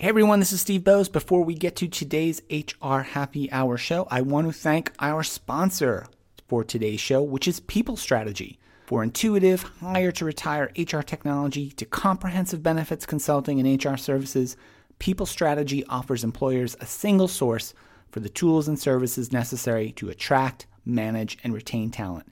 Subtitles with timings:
[0.00, 1.10] Hey everyone, this is Steve Boese.
[1.10, 6.06] Before we get to today's HR Happy Hour show, I want to thank our sponsor
[6.46, 8.60] for today's show, which is People Strategy.
[8.86, 14.56] For intuitive, hire to retire HR technology to comprehensive benefits consulting and HR services,
[15.00, 17.74] People Strategy offers employers a single source
[18.12, 22.28] for the tools and services necessary to attract, manage, and retain talent.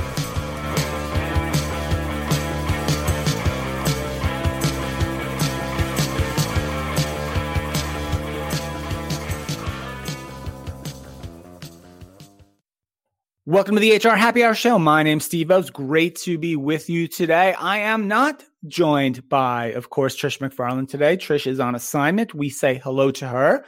[13.51, 14.79] Welcome to the HR Happy Hour Show.
[14.79, 15.73] My name's Steve Boese.
[15.73, 17.51] Great to be with you today.
[17.51, 21.17] I am not joined by, of course, Trish McFarlane today.
[21.17, 22.33] Trish is on assignment.
[22.33, 23.65] We say hello to her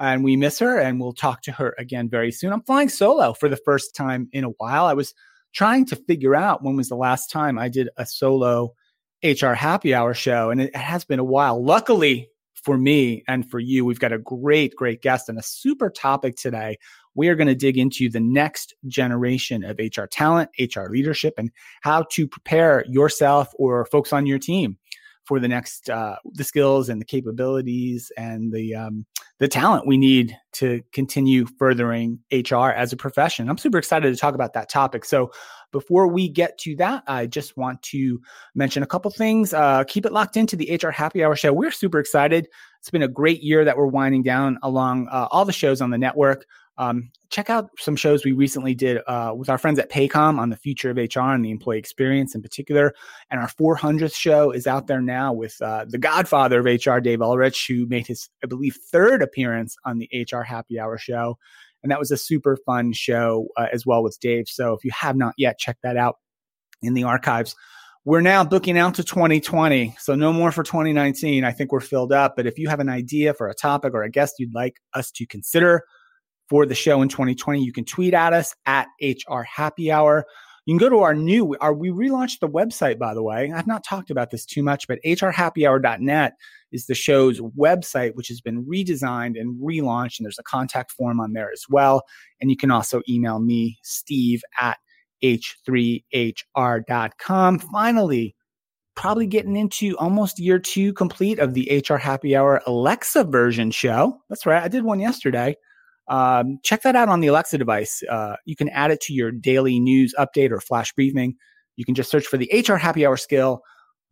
[0.00, 2.52] and we miss her, and we'll talk to her again very soon.
[2.52, 4.86] I'm flying solo for the first time in a while.
[4.86, 5.14] I was
[5.54, 8.74] trying to figure out when was the last time I did a solo
[9.22, 11.64] HR Happy Hour show, and it has been a while.
[11.64, 12.30] Luckily
[12.64, 16.34] for me and for you, we've got a great, great guest and a super topic
[16.34, 16.78] today
[17.14, 21.50] we are going to dig into the next generation of HR talent, HR leadership, and
[21.82, 24.76] how to prepare yourself or folks on your team
[25.24, 29.06] for the next uh, the skills and the capabilities and the um,
[29.38, 33.48] the talent we need to continue furthering HR as a profession.
[33.48, 35.04] I'm super excited to talk about that topic.
[35.04, 35.30] So
[35.72, 38.20] before we get to that, I just want to
[38.54, 39.54] mention a couple things.
[39.54, 41.52] Uh, keep it locked into the HR Happy Hour show.
[41.52, 42.48] We're super excited.
[42.80, 45.90] It's been a great year that we're winding down along uh, all the shows on
[45.90, 46.44] the network.
[46.80, 50.48] Um, check out some shows we recently did uh, with our friends at Paycom on
[50.48, 52.94] the future of HR and the employee experience in particular.
[53.30, 57.20] And our 400th show is out there now with uh, the godfather of HR, Dave
[57.20, 61.36] Ulrich, who made his, I believe, third appearance on the HR Happy Hour show.
[61.82, 64.48] And that was a super fun show uh, as well with Dave.
[64.48, 66.16] So if you have not yet, check that out
[66.80, 67.54] in the archives.
[68.06, 69.96] We're now booking out to 2020.
[69.98, 71.44] So no more for 2019.
[71.44, 72.36] I think we're filled up.
[72.36, 75.10] But if you have an idea for a topic or a guest you'd like us
[75.12, 75.84] to consider,
[76.50, 77.64] for the show in 2020.
[77.64, 80.26] You can tweet at us at HR Happy Hour.
[80.66, 83.52] You can go to our new, our, we relaunched the website, by the way.
[83.54, 86.34] I've not talked about this too much, but hrhappyhour.net
[86.72, 90.18] is the show's website, which has been redesigned and relaunched.
[90.18, 92.02] And there's a contact form on there as well.
[92.40, 94.78] And you can also email me, steve at
[95.22, 97.58] h3hr.com.
[97.58, 98.34] Finally,
[98.96, 104.18] probably getting into almost year two complete of the HR Happy Hour Alexa version show.
[104.28, 104.62] That's right.
[104.62, 105.56] I did one yesterday.
[106.10, 108.02] Um, check that out on the Alexa device.
[108.10, 111.36] Uh, you can add it to your daily news update or flash briefing.
[111.76, 113.62] You can just search for the HR Happy Hour skill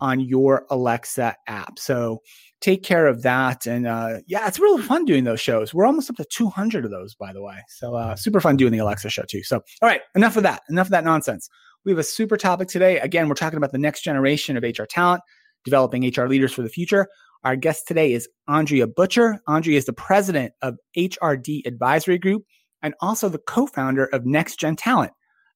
[0.01, 1.79] on your Alexa app.
[1.79, 2.23] So
[2.61, 3.67] take care of that.
[3.67, 5.75] And uh, yeah, it's really fun doing those shows.
[5.75, 7.57] We're almost up to 200 of those, by the way.
[7.69, 9.43] So uh, super fun doing the Alexa show too.
[9.43, 10.63] So, all right, enough of that.
[10.71, 11.49] Enough of that nonsense.
[11.85, 13.01] We have a super topic today.
[13.01, 15.23] Again, we're talking about the next generation of HR talent,
[15.65, 17.09] developing HR leaders for the future.
[17.45, 19.39] Our guest today is Andrea Butcher.
[19.47, 22.43] Andrea is the president of HRD Advisory Group
[22.83, 25.13] and also the co founder of Next Gen Talent,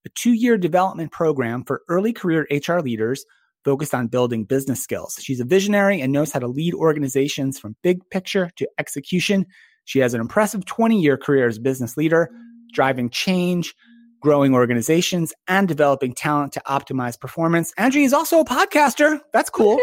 [0.07, 3.25] a two year development program for early career HR leaders
[3.65, 5.19] focused on building business skills.
[5.21, 9.45] She's a visionary and knows how to lead organizations from big picture to execution.
[9.85, 12.31] She has an impressive 20 year career as a business leader,
[12.73, 13.75] driving change,
[14.23, 17.73] growing organizations and developing talent to optimize performance.
[17.77, 19.21] Andrea is also a podcaster.
[19.33, 19.79] That's cool.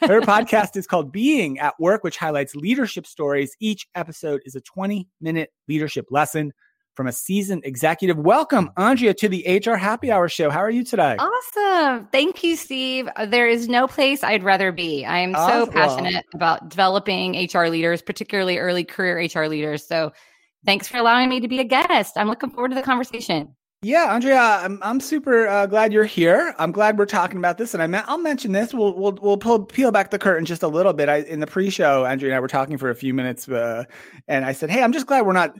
[0.00, 3.56] Her podcast is called Being at Work, which highlights leadership stories.
[3.60, 6.52] Each episode is a 20 minute leadership lesson
[6.98, 8.18] from a seasoned executive.
[8.18, 10.50] Welcome, Andrea, to the HR Happy Hour show.
[10.50, 11.16] How are you today?
[11.16, 12.08] Awesome.
[12.10, 13.08] Thank you, Steve.
[13.28, 15.04] There is no place I'd rather be.
[15.04, 15.66] I am awesome.
[15.66, 19.86] so passionate about developing HR leaders, particularly early career HR leaders.
[19.86, 20.12] So
[20.66, 22.14] thanks for allowing me to be a guest.
[22.16, 23.54] I'm looking forward to the conversation.
[23.80, 26.52] Yeah, Andrea, I'm I'm super uh, glad you're here.
[26.58, 28.74] I'm glad we're talking about this, and I I'll mention this.
[28.74, 31.08] We'll we'll we'll pull, peel back the curtain just a little bit.
[31.08, 33.84] I in the pre-show, Andrea and I were talking for a few minutes, uh,
[34.26, 35.56] and I said, "Hey, I'm just glad we're not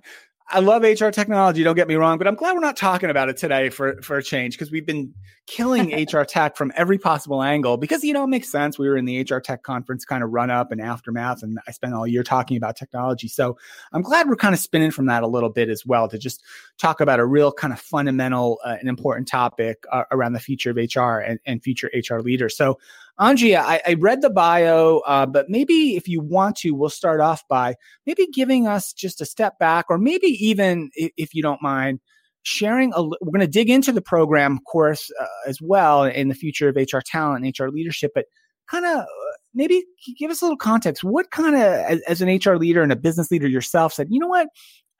[0.50, 3.28] I love HR technology, don't get me wrong, but I'm glad we're not talking about
[3.28, 5.12] it today for, for a change because we've been
[5.46, 8.78] killing HR tech from every possible angle because, you know, it makes sense.
[8.78, 11.72] We were in the HR tech conference kind of run up and aftermath, and I
[11.72, 13.28] spent all year talking about technology.
[13.28, 13.58] So
[13.92, 16.42] I'm glad we're kind of spinning from that a little bit as well to just
[16.78, 20.70] talk about a real kind of fundamental uh, and important topic uh, around the future
[20.70, 22.56] of HR and, and future HR leaders.
[22.56, 22.78] So
[23.18, 27.20] Andrea, I, I read the bio, uh, but maybe if you want to, we'll start
[27.20, 27.74] off by
[28.06, 31.98] maybe giving us just a step back, or maybe even, if, if you don't mind,
[32.44, 33.02] sharing a.
[33.02, 36.76] We're going to dig into the program course uh, as well in the future of
[36.76, 38.26] HR talent and HR leadership, but
[38.70, 39.04] kind of uh,
[39.52, 39.84] maybe
[40.18, 41.02] give us a little context.
[41.02, 44.20] What kind of, as, as an HR leader and a business leader yourself, said, you
[44.20, 44.48] know what?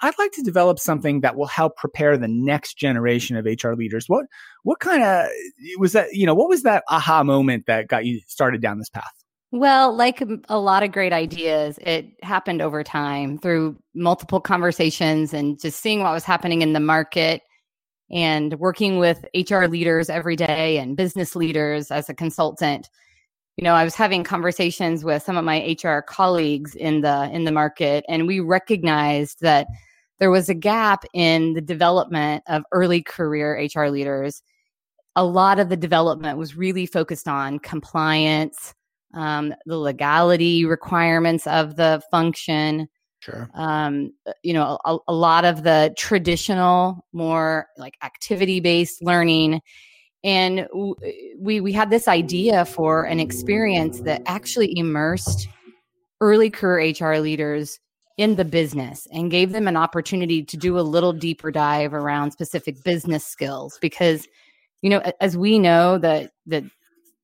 [0.00, 4.04] I'd like to develop something that will help prepare the next generation of HR leaders.
[4.08, 4.26] What
[4.62, 5.28] what kind of
[5.78, 6.12] was that?
[6.12, 9.12] You know, what was that aha moment that got you started down this path?
[9.50, 15.58] Well, like a lot of great ideas, it happened over time through multiple conversations and
[15.58, 17.40] just seeing what was happening in the market
[18.10, 22.90] and working with HR leaders every day and business leaders as a consultant.
[23.56, 27.44] You know, I was having conversations with some of my HR colleagues in the in
[27.44, 29.66] the market and we recognized that
[30.18, 34.42] there was a gap in the development of early career HR leaders.
[35.16, 38.74] A lot of the development was really focused on compliance,
[39.14, 42.88] um, the legality requirements of the function.
[43.20, 43.50] Sure.
[43.54, 44.12] Um,
[44.42, 49.60] you know, a, a lot of the traditional, more like activity based learning.
[50.24, 50.66] And
[51.38, 55.48] we, we had this idea for an experience that actually immersed
[56.20, 57.78] early career HR leaders
[58.18, 62.32] in the business and gave them an opportunity to do a little deeper dive around
[62.32, 64.26] specific business skills because
[64.82, 66.68] you know as we know that the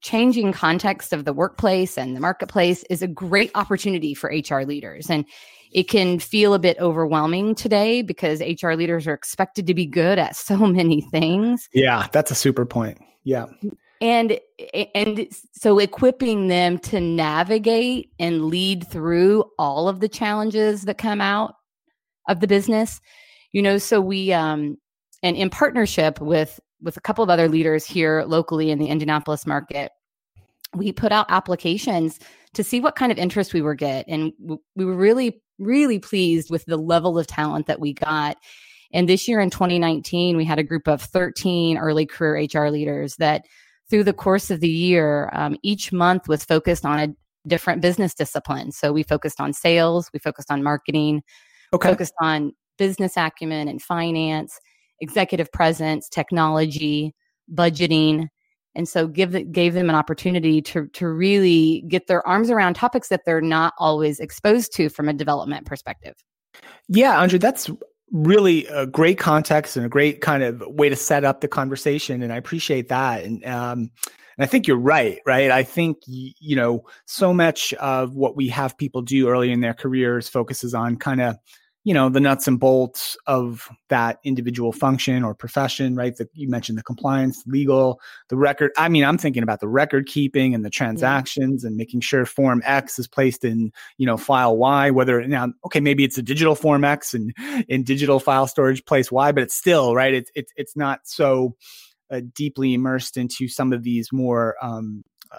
[0.00, 5.10] changing context of the workplace and the marketplace is a great opportunity for HR leaders
[5.10, 5.26] and
[5.72, 10.18] it can feel a bit overwhelming today because HR leaders are expected to be good
[10.20, 11.68] at so many things.
[11.72, 12.98] Yeah, that's a super point.
[13.24, 13.46] Yeah
[14.04, 14.38] and
[14.94, 21.22] and so equipping them to navigate and lead through all of the challenges that come
[21.22, 21.54] out
[22.28, 23.00] of the business.
[23.52, 24.76] You know so we um
[25.22, 29.46] and in partnership with with a couple of other leaders here locally in the indianapolis
[29.46, 29.90] market
[30.74, 32.18] we put out applications
[32.52, 34.04] to see what kind of interest we were get.
[34.08, 34.32] And
[34.74, 38.36] we were really really pleased with the level of talent that we got.
[38.92, 43.16] And this year in 2019 we had a group of 13 early career hr leaders
[43.16, 43.44] that
[43.94, 47.14] through the course of the year, um, each month was focused on a
[47.46, 48.72] different business discipline.
[48.72, 51.22] So we focused on sales, we focused on marketing,
[51.72, 51.90] okay.
[51.90, 54.58] focused on business acumen and finance,
[55.00, 57.14] executive presence, technology,
[57.54, 58.26] budgeting.
[58.74, 62.74] And so give the, gave them an opportunity to to really get their arms around
[62.74, 66.14] topics that they're not always exposed to from a development perspective.
[66.88, 67.70] Yeah, Andrea, that's
[68.10, 72.22] really a great context and a great kind of way to set up the conversation
[72.22, 73.90] and i appreciate that and um
[74.36, 75.50] and i think you're right right?
[75.50, 79.74] I think you know so much of what we have people do early in their
[79.74, 81.36] careers focuses on kind of
[81.84, 86.48] you know the nuts and bolts of that individual function or profession right that you
[86.48, 88.00] mentioned the compliance legal
[88.30, 91.68] the record i mean i'm thinking about the record keeping and the transactions yeah.
[91.68, 95.80] and making sure form x is placed in you know file y whether now okay
[95.80, 97.34] maybe it's a digital form x and
[97.68, 101.54] in digital file storage place y but it's still right it's it's, it's not so
[102.10, 105.38] uh, deeply immersed into some of these more um, uh,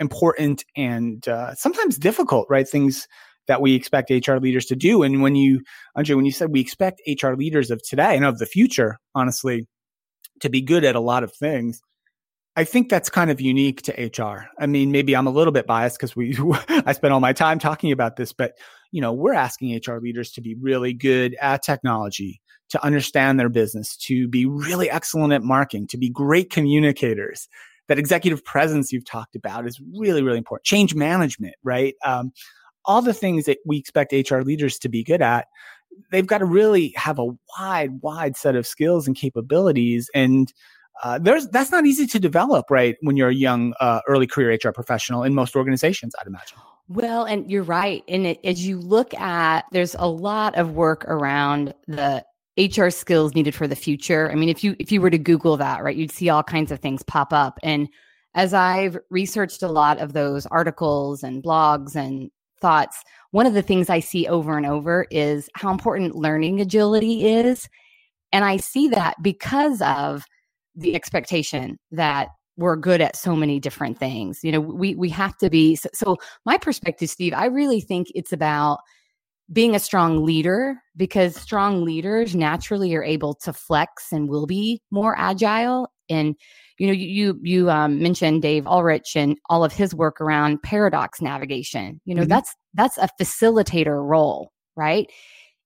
[0.00, 3.08] important and uh, sometimes difficult right things
[3.46, 5.02] that we expect HR leaders to do.
[5.02, 5.62] And when you,
[5.96, 9.66] Andre, when you said we expect HR leaders of today and of the future, honestly,
[10.40, 11.80] to be good at a lot of things,
[12.56, 14.46] I think that's kind of unique to HR.
[14.58, 16.36] I mean, maybe I'm a little bit biased because we
[16.68, 18.52] I spent all my time talking about this, but
[18.92, 23.48] you know, we're asking HR leaders to be really good at technology, to understand their
[23.48, 27.48] business, to be really excellent at marketing, to be great communicators.
[27.88, 30.64] That executive presence you've talked about is really, really important.
[30.64, 31.94] Change management, right?
[32.04, 32.32] Um,
[32.84, 35.48] all the things that we expect HR leaders to be good at,
[36.10, 37.26] they've got to really have a
[37.58, 40.10] wide, wide set of skills and capabilities.
[40.14, 40.52] And
[41.02, 42.96] uh, there's that's not easy to develop, right?
[43.00, 46.58] When you're a young, uh, early career HR professional in most organizations, I'd imagine.
[46.88, 48.04] Well, and you're right.
[48.08, 52.24] And it, as you look at, there's a lot of work around the
[52.56, 54.30] HR skills needed for the future.
[54.30, 56.70] I mean, if you if you were to Google that, right, you'd see all kinds
[56.70, 57.58] of things pop up.
[57.62, 57.88] And
[58.34, 62.30] as I've researched a lot of those articles and blogs and
[62.64, 67.26] thoughts, one of the things I see over and over is how important learning agility
[67.26, 67.68] is.
[68.32, 70.24] And I see that because of
[70.74, 74.40] the expectation that we're good at so many different things.
[74.42, 76.16] You know, we we have to be so, so
[76.46, 78.78] my perspective Steve, I really think it's about
[79.52, 84.80] being a strong leader because strong leaders naturally are able to flex and will be
[84.90, 86.34] more agile and
[86.78, 91.20] you know you you um, mentioned dave ulrich and all of his work around paradox
[91.20, 92.28] navigation you know mm-hmm.
[92.28, 95.10] that's that's a facilitator role right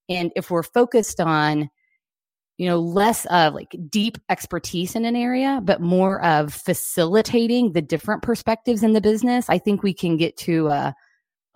[0.09, 1.69] and if we're focused on
[2.57, 7.83] you know less of like deep expertise in an area but more of facilitating the
[7.83, 10.95] different perspectives in the business i think we can get to a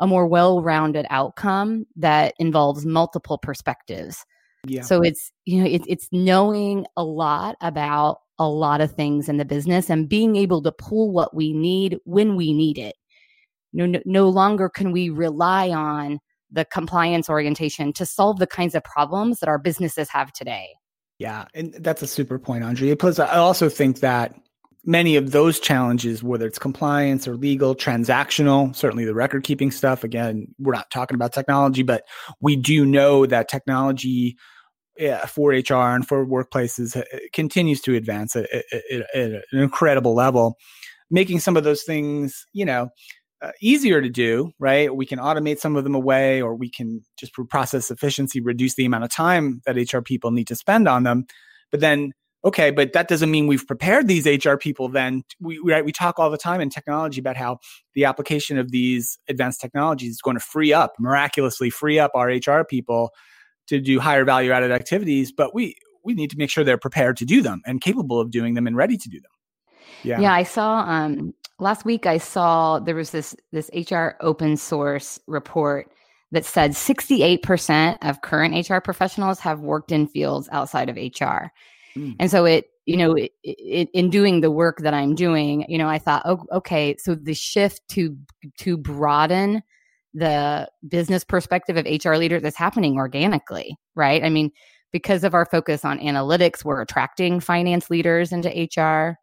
[0.03, 4.25] a more well-rounded outcome that involves multiple perspectives.
[4.67, 4.83] Yeah.
[4.83, 9.37] So it's you know it, it's knowing a lot about a lot of things in
[9.37, 12.97] the business and being able to pull what we need when we need it.
[13.73, 16.19] No, no, longer can we rely on
[16.51, 20.69] the compliance orientation to solve the kinds of problems that our businesses have today.
[21.19, 22.97] Yeah, and that's a super point, Andrea.
[22.97, 24.35] Plus, I also think that
[24.85, 30.05] many of those challenges, whether it's compliance or legal, transactional, certainly the record keeping stuff.
[30.05, 32.05] Again, we're not talking about technology, but
[32.41, 34.37] we do know that technology
[34.97, 38.73] yeah, for HR and for workplaces uh, continues to advance at, at,
[39.15, 40.59] at, an incredible level,
[41.11, 42.91] making some of those things, you know,
[43.43, 44.95] uh, easier to do, right?
[44.95, 48.85] We can automate some of them away, or we can just process efficiency, reduce the
[48.85, 51.27] amount of time that HR people need to spend on them.
[51.71, 52.13] But then
[52.45, 54.89] okay, but that doesn't mean we've prepared these HR people.
[54.89, 57.59] Then we right, we talk all the time in technology about how
[57.95, 62.29] the application of these advanced technologies is going to free up miraculously free up our
[62.29, 63.11] HR people
[63.69, 65.33] to do higher value added activities.
[65.33, 68.31] But we we need to make sure they're prepared to do them and capable of
[68.31, 69.31] doing them and ready to do them.
[70.03, 70.33] Yeah, yeah.
[70.33, 72.07] I saw um, last week.
[72.07, 75.93] I saw there was this this HR open source report
[76.33, 81.53] that said 68% of current HR professionals have worked in fields outside of HR.
[81.95, 82.17] Mm.
[82.19, 85.77] And so it, you know, it, it, in doing the work that I'm doing, you
[85.77, 88.17] know, I thought, oh, okay, so the shift to
[88.59, 89.63] to broaden
[90.15, 94.23] the business perspective of HR leaders is happening organically, right?
[94.23, 94.51] I mean,
[94.93, 99.17] because of our focus on analytics, we're attracting finance leaders into HR.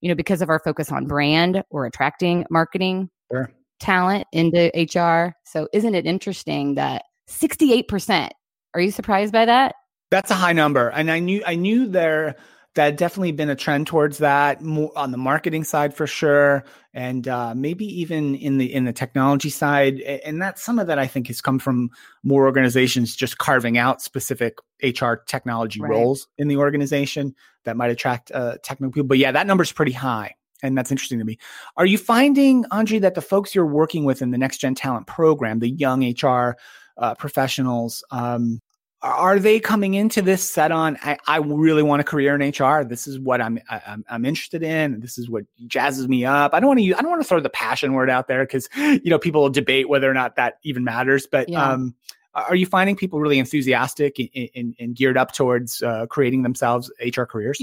[0.00, 3.52] You know, because of our focus on brand, we're attracting marketing sure.
[3.78, 5.34] talent into HR.
[5.44, 8.30] So, isn't it interesting that 68%?
[8.74, 9.76] Are you surprised by that?
[10.10, 12.36] That's a high number, and I knew I knew there
[12.74, 16.64] that definitely been a trend towards that more on the marketing side for sure,
[16.94, 20.00] and uh, maybe even in the in the technology side.
[20.00, 21.90] And that some of that I think has come from
[22.22, 25.90] more organizations just carving out specific HR technology right.
[25.90, 29.08] roles in the organization that might attract uh, technical people.
[29.08, 30.34] But yeah, that number is pretty high.
[30.62, 31.38] And that's interesting to me.
[31.76, 35.08] Are you finding, Andre, that the folks you're working with in the Next Gen Talent
[35.08, 36.56] program, the young HR
[36.96, 38.60] uh, professionals, um,
[39.02, 42.84] are they coming into this set on I, I, really want a career in HR.
[42.84, 45.00] This is what I'm, I, am I'm, I'm interested in.
[45.00, 46.54] This is what jazzes me up.
[46.54, 48.44] I don't want to use I don't want to throw the passion word out there
[48.44, 51.26] because you know people will debate whether or not that even matters.
[51.30, 51.68] But yeah.
[51.68, 51.94] um,
[52.34, 56.90] are you finding people really enthusiastic and, and, and geared up towards uh, creating themselves
[57.04, 57.60] HR careers?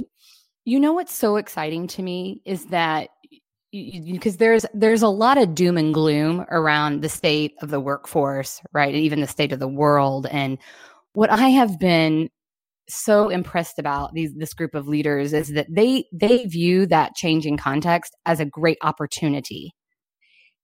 [0.66, 3.10] You know what's so exciting to me is that
[3.72, 8.62] because there's there's a lot of doom and gloom around the state of the workforce,
[8.74, 10.58] right, and even the state of the world and
[11.14, 12.30] what I have been
[12.90, 17.56] so impressed about these this group of leaders is that they they view that changing
[17.58, 19.72] context as a great opportunity.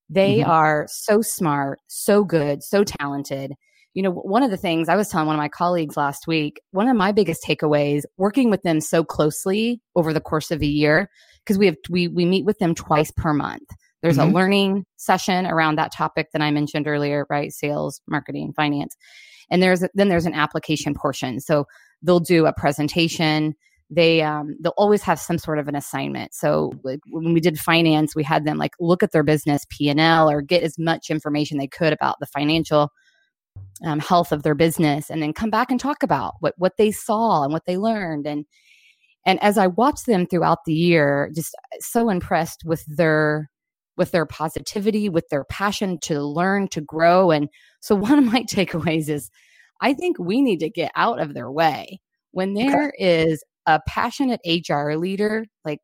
[0.09, 0.49] They mm-hmm.
[0.49, 3.53] are so smart, so good, so talented.
[3.93, 6.59] You know, one of the things I was telling one of my colleagues last week,
[6.71, 10.67] one of my biggest takeaways working with them so closely over the course of a
[10.67, 11.09] year
[11.45, 13.67] because we have we we meet with them twice per month.
[14.01, 14.31] There's mm-hmm.
[14.31, 17.51] a learning session around that topic that I mentioned earlier, right?
[17.51, 18.95] Sales, marketing, finance
[19.49, 21.39] and there's then there's an application portion.
[21.39, 21.65] So
[22.01, 23.55] they'll do a presentation.
[23.89, 26.33] They um, they'll always have some sort of an assignment.
[26.33, 30.29] So like when we did finance we had them like look at their business p&l
[30.29, 32.89] or get as much information they could about the financial
[33.83, 36.91] um, health of their business and then come back and talk about what what they
[36.91, 38.25] saw and what they learned.
[38.25, 38.45] And
[39.25, 43.49] and as i watched them throughout the year just so impressed with their
[43.97, 47.31] with their positivity, with their passion to learn, to grow.
[47.31, 47.49] And
[47.79, 49.29] so, one of my takeaways is
[49.81, 51.99] I think we need to get out of their way.
[52.31, 53.27] When there okay.
[53.29, 55.79] is a passionate HR leader, like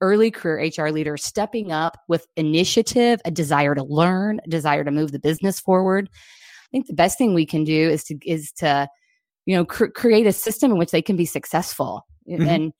[0.00, 4.90] early career HR leader, stepping up with initiative, a desire to learn, a desire to
[4.90, 8.52] move the business forward, I think the best thing we can do is to is
[8.58, 8.88] to
[9.46, 12.48] you know cr- create a system in which they can be successful mm-hmm.
[12.48, 12.72] and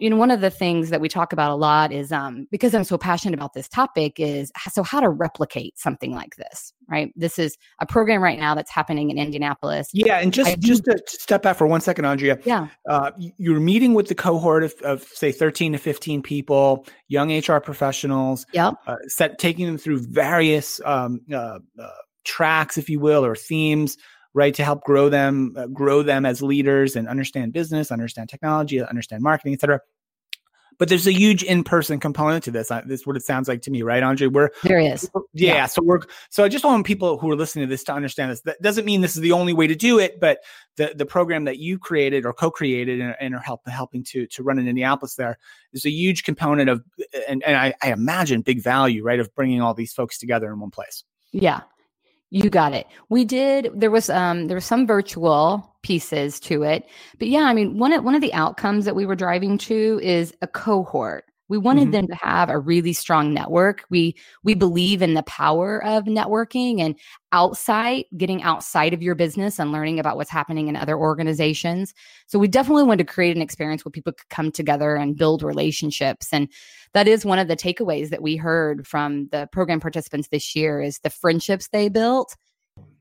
[0.00, 2.74] you know one of the things that we talk about a lot is um because
[2.74, 7.12] i'm so passionate about this topic is so how to replicate something like this right?
[7.16, 9.88] This is a program right now that's happening in indianapolis.
[9.92, 12.38] Yeah and just just to step back for one second andrea.
[12.44, 12.68] Yeah.
[12.88, 17.58] Uh, you're meeting with the cohort of, of say 13 to 15 people young hr
[17.58, 18.74] professionals yep.
[18.86, 21.88] uh, set taking them through various um, uh, uh
[22.24, 23.96] tracks if you will or themes
[24.34, 28.82] right to help grow them uh, grow them as leaders and understand business understand technology
[28.82, 29.80] understand marketing etc
[30.78, 32.68] but there's a huge in-person component to this.
[32.86, 34.26] this is what it sounds like to me, right, Andre?
[34.26, 35.66] We're there is, yeah, yeah.
[35.66, 38.40] So we're so I just want people who are listening to this to understand this.
[38.40, 40.38] That doesn't mean this is the only way to do it, but
[40.76, 44.42] the the program that you created or co-created and, and are help, helping to to
[44.42, 45.38] run in Indianapolis there
[45.72, 46.82] is a huge component of,
[47.28, 50.58] and, and I, I imagine big value, right, of bringing all these folks together in
[50.58, 51.04] one place.
[51.32, 51.60] Yeah,
[52.32, 52.86] you got it.
[53.10, 53.68] We did.
[53.74, 57.92] There was um there was some virtual pieces to it, but yeah, I mean one
[57.92, 61.26] of one of the outcomes that we were driving to is a cohort.
[61.52, 61.90] We wanted mm-hmm.
[61.90, 63.84] them to have a really strong network.
[63.90, 66.98] We we believe in the power of networking and
[67.30, 71.92] outside, getting outside of your business and learning about what's happening in other organizations.
[72.26, 75.42] So we definitely wanted to create an experience where people could come together and build
[75.42, 76.28] relationships.
[76.32, 76.48] And
[76.94, 80.80] that is one of the takeaways that we heard from the program participants this year
[80.80, 82.34] is the friendships they built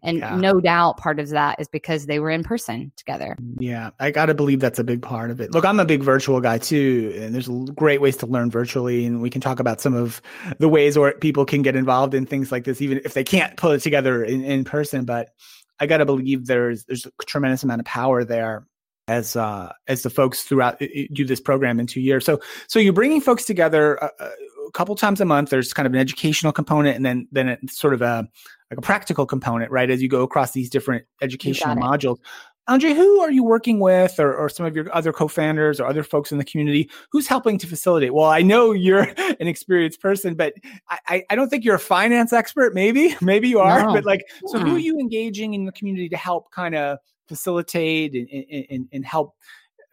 [0.04, 0.36] and yeah.
[0.36, 3.38] no doubt part of that is because they were in person together.
[3.60, 5.52] Yeah, I got to believe that's a big part of it.
[5.52, 9.06] Look, I'm a big virtual guy too, and there's great ways to learn virtually.
[9.06, 10.22] And we can talk about some of
[10.58, 13.56] the ways where people can get involved in things like this, even if they can't
[13.58, 15.06] pull it together in, in person.
[15.06, 15.30] But
[15.80, 18.66] I got to believe there's there's a tremendous amount of power there
[19.08, 20.82] as uh, as the folks throughout
[21.14, 22.26] do this program in two years.
[22.26, 25.52] So so you're bringing folks together a, a couple times a month.
[25.52, 28.28] There's kind of an educational component, and then then it's sort of a
[28.72, 29.92] like a practical component, right?
[29.92, 32.18] As you go across these different educational modules.
[32.68, 36.04] Andre, who are you working with, or, or some of your other co-founders, or other
[36.04, 36.90] folks in the community?
[37.12, 38.14] Who's helping to facilitate?
[38.14, 39.02] Well, I know you're
[39.40, 40.54] an experienced person, but
[41.08, 42.74] I, I don't think you're a finance expert.
[42.74, 43.94] Maybe, maybe you are, no.
[43.94, 48.14] but like, so who are you engaging in the community to help kind of facilitate
[48.14, 49.36] and, and, and help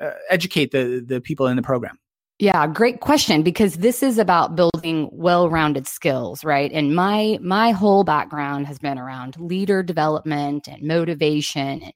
[0.01, 1.99] uh, educate the the people in the program?
[2.39, 6.71] Yeah, great question because this is about building well-rounded skills, right?
[6.73, 11.93] And my my whole background has been around leader development and motivation and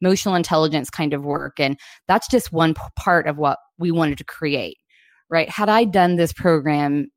[0.00, 4.18] emotional intelligence kind of work and that's just one p- part of what we wanted
[4.18, 4.78] to create.
[5.30, 5.48] Right?
[5.48, 7.08] Had I done this program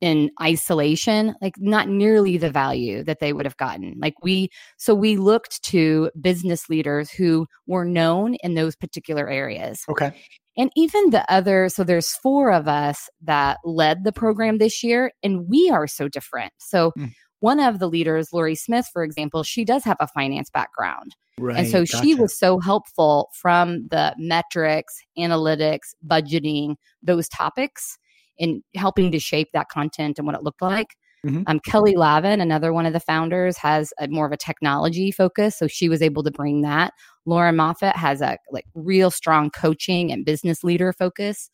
[0.00, 3.94] in isolation, like not nearly the value that they would have gotten.
[4.00, 9.84] Like we, so we looked to business leaders who were known in those particular areas.
[9.88, 10.12] Okay.
[10.56, 15.12] And even the other, so there's four of us that led the program this year,
[15.22, 16.52] and we are so different.
[16.58, 17.10] So mm.
[17.40, 21.16] one of the leaders, Lori Smith, for example, she does have a finance background.
[21.38, 22.02] Right, and so gotcha.
[22.02, 27.98] she was so helpful from the metrics, analytics, budgeting, those topics
[28.36, 30.88] in helping to shape that content and what it looked like.
[31.24, 31.44] Mm-hmm.
[31.46, 35.56] Um, Kelly Lavin, another one of the founders, has a, more of a technology focus,
[35.56, 36.92] so she was able to bring that.
[37.26, 41.50] Lauren Moffat has a like real strong coaching and business leader focus.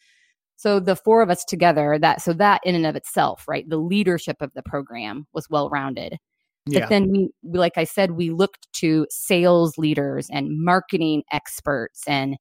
[0.57, 3.79] So the four of us together, that so that in and of itself, right, the
[3.79, 6.17] leadership of the program was well rounded.
[6.67, 6.81] Yeah.
[6.81, 12.03] But then we, we, like I said, we looked to sales leaders and marketing experts
[12.07, 12.37] and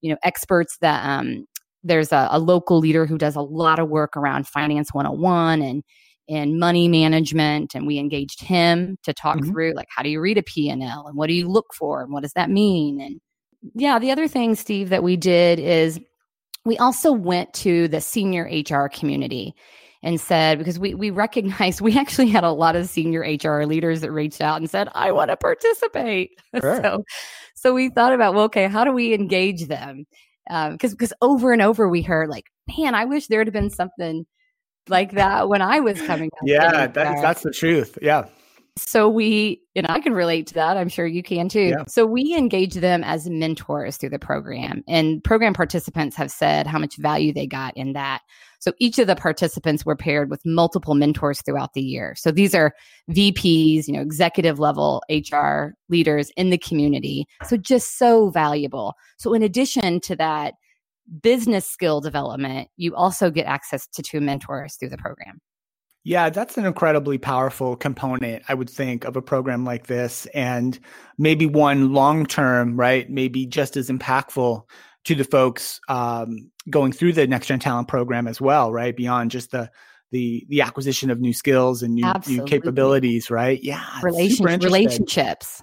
[0.00, 1.46] you know experts that um,
[1.84, 5.82] there's a, a local leader who does a lot of work around finance 101 and
[6.28, 9.50] and money management and we engaged him to talk mm-hmm.
[9.50, 12.12] through like how do you read a p&l and what do you look for and
[12.12, 13.20] what does that mean and
[13.74, 15.98] yeah the other thing steve that we did is
[16.64, 19.54] we also went to the senior hr community
[20.02, 24.00] and said because we we recognized we actually had a lot of senior hr leaders
[24.00, 26.80] that reached out and said i want to participate sure.
[26.82, 27.04] so
[27.54, 30.04] so we thought about well okay how do we engage them
[30.46, 32.44] because um, because over and over we heard like
[32.78, 34.24] man i wish there had been something
[34.90, 36.42] like that when I was coming up.
[36.44, 37.98] Yeah, that, that's the truth.
[38.00, 38.24] Yeah.
[38.78, 40.76] So we, and I can relate to that.
[40.76, 41.68] I'm sure you can too.
[41.70, 41.84] Yeah.
[41.88, 46.78] So we engage them as mentors through the program, and program participants have said how
[46.78, 48.22] much value they got in that.
[48.60, 52.14] So each of the participants were paired with multiple mentors throughout the year.
[52.16, 52.72] So these are
[53.10, 57.26] VPs, you know, executive level HR leaders in the community.
[57.44, 58.94] So just so valuable.
[59.16, 60.54] So in addition to that,
[61.22, 65.40] business skill development, you also get access to two mentors through the program.
[66.04, 70.26] Yeah, that's an incredibly powerful component, I would think, of a program like this.
[70.26, 70.78] And
[71.18, 73.08] maybe one long term, right?
[73.10, 74.62] Maybe just as impactful
[75.04, 78.96] to the folks um, going through the Next Gen Talent program as well, right?
[78.96, 79.70] Beyond just the
[80.10, 83.62] the the acquisition of new skills and new, new capabilities, right?
[83.62, 85.62] Yeah, Relation- relationships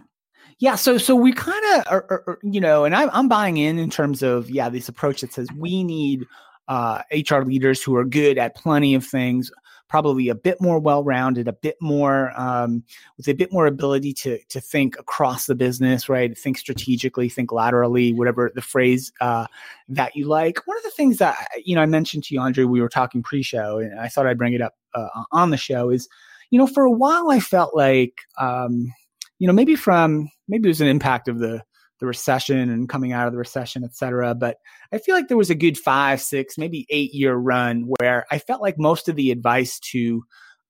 [0.59, 4.23] yeah, so so we kind of you know, and I'm I'm buying in in terms
[4.23, 6.25] of yeah, this approach that says we need
[6.67, 9.51] uh, HR leaders who are good at plenty of things,
[9.89, 12.83] probably a bit more well-rounded, a bit more um,
[13.17, 16.37] with a bit more ability to to think across the business, right?
[16.37, 19.47] Think strategically, think laterally, whatever the phrase uh,
[19.89, 20.65] that you like.
[20.65, 23.21] One of the things that you know I mentioned to you, Andre, we were talking
[23.21, 26.07] pre-show, and I thought I'd bring it up uh, on the show is,
[26.49, 28.93] you know, for a while I felt like, um,
[29.39, 31.63] you know, maybe from maybe it was an impact of the
[31.99, 34.35] the recession and coming out of the recession, et cetera.
[34.35, 34.57] But
[34.91, 38.39] I feel like there was a good five, six, maybe eight year run where I
[38.39, 40.23] felt like most of the advice to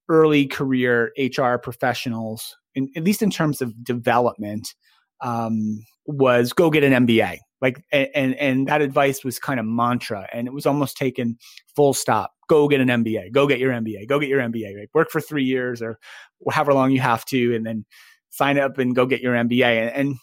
[0.08, 4.76] early career HR professionals, in, at least in terms of development,
[5.22, 7.40] um, was go get an MBA.
[7.62, 11.38] Like, and, and that advice was kind of mantra and it was almost taken
[11.76, 12.32] full stop.
[12.48, 14.90] Go get an MBA, go get your MBA, go get your MBA, right?
[14.94, 15.98] Work for three years or
[16.52, 17.86] however long you have to, and then
[18.36, 19.92] sign up and go get your MBA.
[19.94, 20.18] And,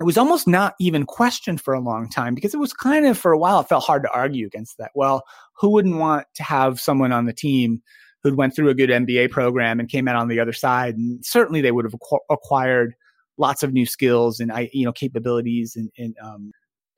[0.00, 3.16] it was almost not even questioned for a long time because it was kind of
[3.16, 4.90] for a while it felt hard to argue against that.
[4.94, 5.22] Well
[5.56, 7.80] who wouldn't want to have someone on the team
[8.22, 10.96] who'd went through a good mba program and came out on the other side?
[10.96, 11.94] And certainly they would have
[12.28, 12.94] acquired
[13.38, 16.50] lots of new skills and you know capabilities and, and um,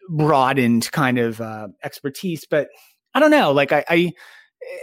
[0.08, 2.46] broadened kind of uh, expertise.
[2.48, 2.68] But
[3.14, 4.12] i don't know like I, I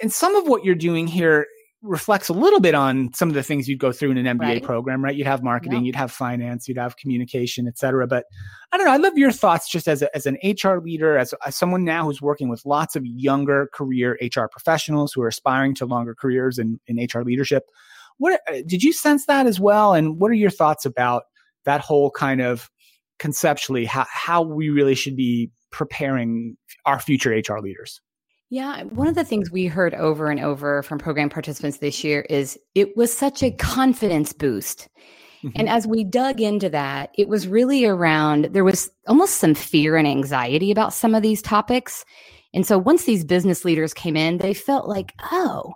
[0.02, 1.46] and some of what you're doing here
[1.84, 4.42] reflects a little bit on some of the things you'd go through in an MBA
[4.42, 4.64] right.
[4.64, 5.16] program, right?
[5.16, 5.86] You'd have marketing, yep.
[5.88, 8.08] you'd have finance, you'd have communication, et cetera.
[8.08, 8.26] But
[8.72, 8.94] I don't know.
[8.94, 12.06] I love your thoughts just as, a, as an HR leader, as, as someone now
[12.06, 16.58] who's working with lots of younger career HR professionals who are aspiring to longer careers
[16.58, 17.64] in, in HR leadership.
[18.18, 19.94] What uh, did you sense that as well?
[19.94, 21.24] And what are your thoughts about
[21.66, 22.70] that whole kind of
[23.20, 28.00] conceptually how, how we really should be preparing our future HR leaders?
[28.54, 32.22] Yeah, one of the things we heard over and over from program participants this year
[32.30, 34.90] is it was such a confidence boost.
[35.44, 35.50] Mm-hmm.
[35.56, 39.98] And as we dug into that, it was really around there was almost some fear
[39.98, 42.06] and anxiety about some of these topics.
[42.54, 45.74] And so once these business leaders came in, they felt like, oh,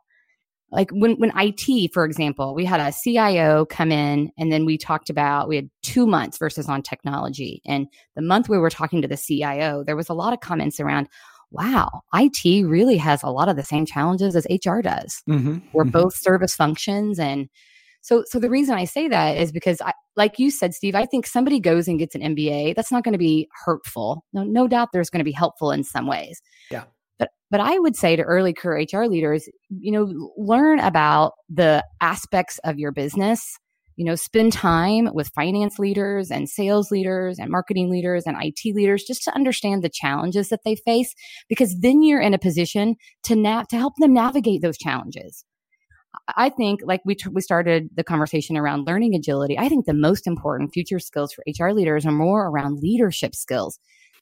[0.71, 4.77] like when when IT, for example, we had a CIO come in and then we
[4.77, 7.59] talked about we had two months versus on technology.
[7.65, 10.79] And the month we were talking to the CIO, there was a lot of comments
[10.79, 11.07] around,
[11.51, 15.21] wow, IT really has a lot of the same challenges as HR does.
[15.29, 15.91] Mm-hmm, We're mm-hmm.
[15.91, 17.19] both service functions.
[17.19, 17.47] And
[18.01, 21.05] so, so the reason I say that is because I, like you said, Steve, I
[21.05, 22.75] think somebody goes and gets an MBA.
[22.75, 24.23] That's not going to be hurtful.
[24.33, 26.41] No, no doubt there's going to be helpful in some ways.
[26.69, 26.85] Yeah.
[27.19, 31.83] But, but I would say to early career HR leaders, you know, learn about the
[32.01, 33.57] aspects of your business
[33.97, 38.73] you know, spend time with finance leaders and sales leaders and marketing leaders and IT
[38.75, 41.13] leaders just to understand the challenges that they face,
[41.49, 45.43] because then you're in a position to na- to help them navigate those challenges.
[46.35, 49.57] I think, like we t- we started the conversation around learning agility.
[49.57, 53.79] I think the most important future skills for HR leaders are more around leadership skills,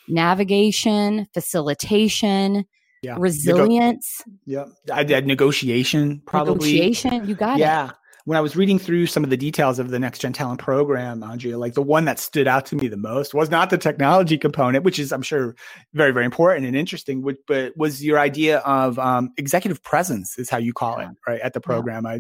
[0.08, 2.66] navigation, facilitation,
[3.02, 3.16] yeah.
[3.20, 4.24] resilience.
[4.46, 6.74] Nego- yeah, I did negotiation probably.
[6.74, 7.86] Negotiation, you got yeah.
[7.86, 7.88] it.
[7.88, 7.92] Yeah,
[8.26, 11.22] when I was reading through some of the details of the Next Gen Talent program,
[11.22, 14.38] Andrea, like the one that stood out to me the most was not the technology
[14.38, 15.56] component, which is, I'm sure,
[15.94, 20.58] very, very important and interesting, but was your idea of um, executive presence, is how
[20.58, 22.06] you call it, right, at the program.
[22.06, 22.12] Yeah.
[22.12, 22.20] I,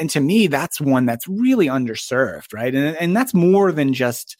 [0.00, 2.72] and to me, that's one that's really underserved, right?
[2.72, 4.36] And, and that's more than just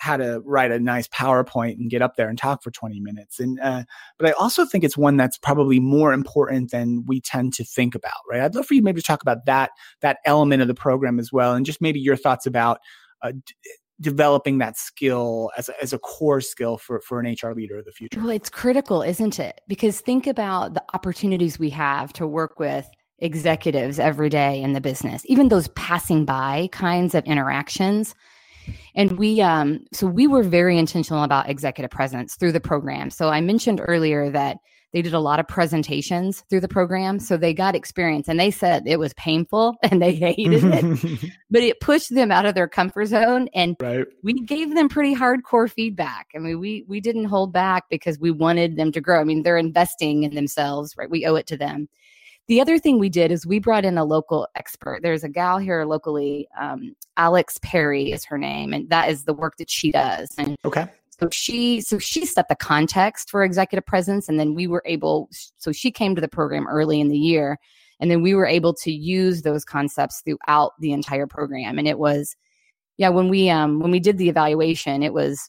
[0.00, 3.38] how to write a nice PowerPoint and get up there and talk for 20 minutes.
[3.38, 3.84] And uh,
[4.18, 7.94] but I also think it's one that's probably more important than we tend to think
[7.94, 8.40] about, right?
[8.40, 11.30] I'd love for you maybe to talk about that that element of the program as
[11.30, 12.78] well, and just maybe your thoughts about
[13.20, 13.54] uh, d-
[14.00, 17.84] developing that skill as a, as a core skill for for an HR leader of
[17.84, 18.18] the future.
[18.18, 19.60] Well, it's critical, isn't it?
[19.68, 24.80] Because think about the opportunities we have to work with executives every day in the
[24.80, 28.14] business, even those passing by kinds of interactions
[28.94, 33.10] and we, um, so we were very intentional about executive presence through the program.
[33.10, 34.58] So I mentioned earlier that
[34.92, 37.20] they did a lot of presentations through the program.
[37.20, 41.62] So they got experience and they said it was painful and they hated it, but
[41.62, 43.48] it pushed them out of their comfort zone.
[43.54, 44.06] And right.
[44.22, 46.28] we gave them pretty hardcore feedback.
[46.34, 49.20] I mean, we, we didn't hold back because we wanted them to grow.
[49.20, 51.10] I mean, they're investing in themselves, right?
[51.10, 51.88] We owe it to them.
[52.50, 55.02] The other thing we did is we brought in a local expert.
[55.04, 59.32] There's a gal here locally, um, Alex Perry is her name, and that is the
[59.32, 60.30] work that she does.
[60.36, 60.88] And okay.
[61.20, 65.28] So she so she set the context for executive presence, and then we were able.
[65.58, 67.56] So she came to the program early in the year,
[68.00, 71.78] and then we were able to use those concepts throughout the entire program.
[71.78, 72.34] And it was,
[72.96, 75.48] yeah, when we um when we did the evaluation, it was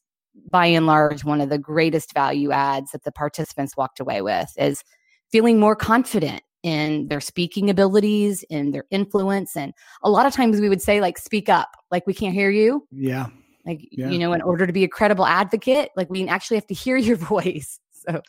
[0.51, 4.53] by and large one of the greatest value adds that the participants walked away with
[4.55, 4.83] is
[5.31, 9.55] feeling more confident in their speaking abilities, in their influence.
[9.55, 12.49] And a lot of times we would say, like, speak up, like, we can't hear
[12.49, 12.87] you.
[12.91, 13.27] Yeah.
[13.65, 14.09] Like, yeah.
[14.09, 16.97] you know, in order to be a credible advocate, like, we actually have to hear
[16.97, 17.79] your voice.
[17.91, 18.21] So,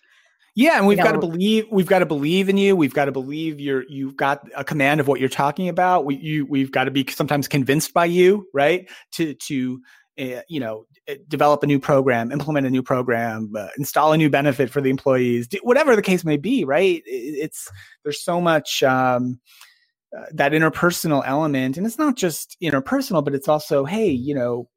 [0.54, 2.76] Yeah, and we've you know, got to believe we've got to believe in you.
[2.76, 6.04] We've got to believe you're you've got a command of what you're talking about.
[6.04, 8.88] We you we've got to be sometimes convinced by you, right?
[9.12, 9.80] To to
[10.20, 14.16] uh, you know eh, develop a new program, implement a new program, uh, install a
[14.16, 17.02] new benefit for the employees, whatever the case may be, right?
[17.06, 17.70] It's
[18.02, 19.40] there's so much um,
[20.16, 24.68] uh, that interpersonal element, and it's not just interpersonal, but it's also hey, you know,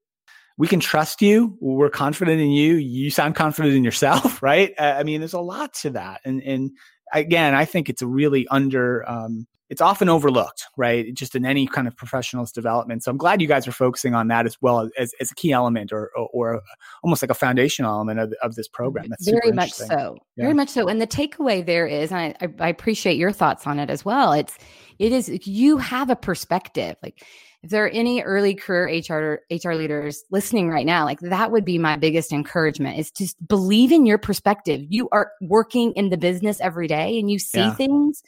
[0.58, 1.58] we can trust you.
[1.60, 2.76] We're confident in you.
[2.76, 4.74] You sound confident in yourself, right?
[4.80, 6.22] I mean, there's a lot to that.
[6.24, 6.72] And, and
[7.12, 11.14] again, I think it's a really under, um, it's often overlooked, right?
[11.14, 13.04] Just in any kind of professional's development.
[13.04, 15.52] So I'm glad you guys are focusing on that as well as, as a key
[15.52, 16.62] element or, or, or
[17.04, 19.08] almost like a foundational element of, of this program.
[19.10, 20.18] That's very much so.
[20.36, 20.44] Yeah.
[20.44, 20.88] Very much so.
[20.88, 24.34] And the takeaway there is, and I, I appreciate your thoughts on it as well.
[24.34, 24.58] It's,
[25.00, 26.96] it is, you have a perspective.
[27.02, 27.26] Like
[27.66, 31.66] if there are any early career HR HR leaders listening right now, like that would
[31.66, 34.86] be my biggest encouragement is to believe in your perspective.
[34.88, 37.74] You are working in the business every day and you see yeah.
[37.74, 38.22] things.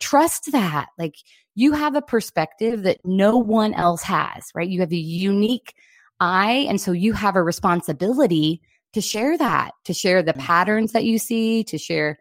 [0.00, 0.88] Trust that.
[0.98, 1.14] Like
[1.54, 4.68] you have a perspective that no one else has, right?
[4.68, 5.74] You have a unique
[6.18, 6.66] eye.
[6.68, 8.60] And so you have a responsibility
[8.94, 10.40] to share that, to share the mm.
[10.40, 12.18] patterns that you see, to share,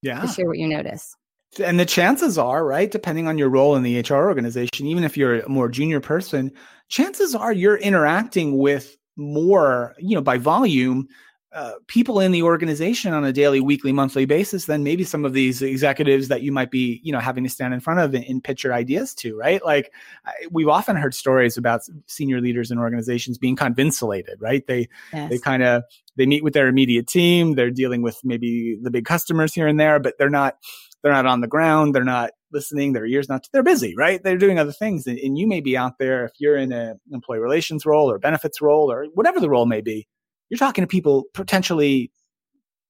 [0.00, 0.22] yeah.
[0.22, 1.14] to share what you notice
[1.60, 5.16] and the chances are, right, depending on your role in the HR organization, even if
[5.16, 6.52] you're a more junior person,
[6.88, 11.08] chances are you're interacting with more, you know, by volume,
[11.56, 15.32] uh, people in the organization on a daily, weekly, monthly basis than maybe some of
[15.32, 18.24] these executives that you might be, you know, having to stand in front of and,
[18.26, 19.64] and pitch your ideas to, right?
[19.64, 19.90] Like
[20.26, 24.66] I, we've often heard stories about senior leaders in organizations being kind of insulated, right?
[24.66, 25.30] They yes.
[25.30, 25.84] they kind of
[26.16, 29.80] they meet with their immediate team, they're dealing with maybe the big customers here and
[29.80, 30.58] there, but they're not
[31.02, 31.94] they're not on the ground.
[31.94, 32.92] They're not listening.
[32.92, 34.22] Their ears not, they're busy, right?
[34.22, 35.06] They're doing other things.
[35.06, 38.18] And, and you may be out there if you're in an employee relations role or
[38.18, 40.06] benefits role or whatever the role may be,
[40.48, 42.10] you're talking to people potentially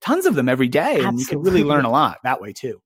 [0.01, 0.81] tons of them every day.
[0.81, 1.09] Absolutely.
[1.09, 2.81] And you can really learn a lot that way too.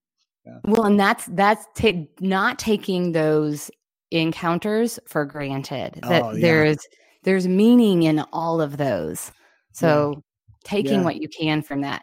[0.46, 0.59] Yeah.
[0.64, 3.70] Well, and that's, that's ta- not taking those
[4.11, 6.40] encounters for granted that oh, yeah.
[6.40, 6.78] there's,
[7.24, 9.33] there's meaning in all of those.
[9.72, 10.22] So
[10.70, 11.04] taking yeah.
[11.04, 12.02] what you can from that.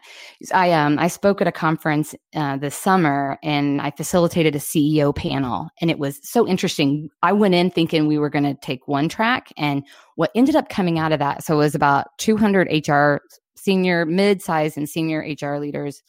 [0.52, 5.14] I um I spoke at a conference uh, this summer and I facilitated a CEO
[5.14, 7.08] panel and it was so interesting.
[7.22, 9.82] I went in thinking we were going to take one track and
[10.16, 13.20] what ended up coming out of that so it was about 200 HR
[13.56, 16.02] senior mid-size and senior HR leaders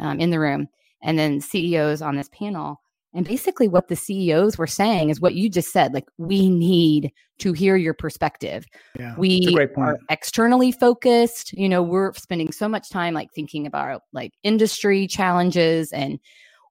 [0.00, 0.68] um, in the room
[1.02, 2.80] and then CEOs on this panel
[3.14, 7.10] and basically, what the CEOs were saying is what you just said like, we need
[7.38, 8.66] to hear your perspective.
[8.98, 11.52] Yeah, we are externally focused.
[11.54, 16.18] You know, we're spending so much time like thinking about like industry challenges and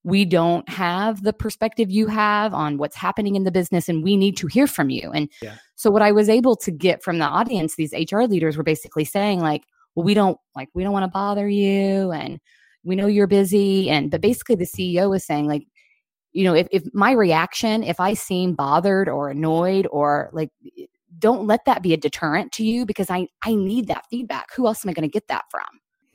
[0.03, 4.15] we don't have the perspective you have on what's happening in the business and we
[4.15, 5.11] need to hear from you.
[5.11, 5.55] And yeah.
[5.75, 9.03] so what I was able to get from the audience, these HR leaders were basically
[9.03, 9.63] saying like,
[9.95, 12.39] well, we don't like, we don't want to bother you and
[12.85, 13.89] we know you're busy.
[13.89, 15.67] And, but basically the CEO was saying like,
[16.33, 20.51] you know, if, if my reaction, if I seem bothered or annoyed or like,
[21.17, 24.53] don't let that be a deterrent to you because I, I need that feedback.
[24.55, 25.65] Who else am I going to get that from?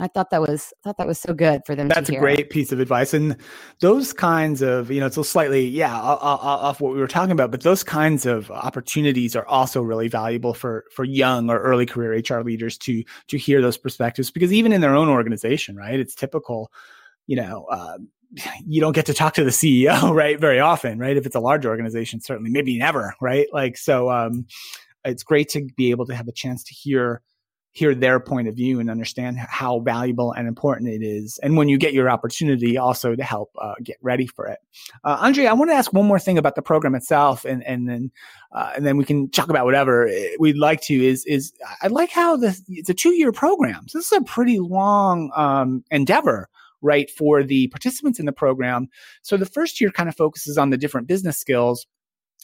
[0.02, 1.86] I thought that was thought that was so good for them.
[1.86, 3.36] That's a great piece of advice, and
[3.80, 7.52] those kinds of you know it's a slightly yeah off what we were talking about,
[7.52, 12.12] but those kinds of opportunities are also really valuable for for young or early career
[12.14, 16.00] HR leaders to to hear those perspectives because even in their own organization, right?
[16.00, 16.72] It's typical,
[17.28, 17.98] you know, uh,
[18.66, 20.38] you don't get to talk to the CEO, right?
[20.38, 21.16] Very often, right?
[21.16, 23.46] If it's a large organization, certainly, maybe never, right?
[23.52, 24.46] Like, so, um,
[25.04, 27.22] it's great to be able to have a chance to hear,
[27.72, 31.40] hear their point of view and understand how valuable and important it is.
[31.42, 34.58] And when you get your opportunity, also to help uh, get ready for it.
[35.02, 37.88] Uh, Andre, I want to ask one more thing about the program itself, and and
[37.88, 38.12] then
[38.52, 40.94] uh, and then we can talk about whatever we'd like to.
[40.94, 43.88] Is is I like how the it's a two year program.
[43.88, 46.48] So this is a pretty long um, endeavor
[46.82, 48.88] right, for the participants in the program.
[49.22, 51.86] So the first year kind of focuses on the different business skills.